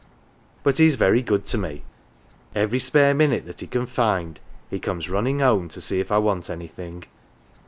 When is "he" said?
3.59-3.67, 4.67-4.79